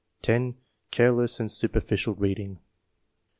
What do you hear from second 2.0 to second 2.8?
reading."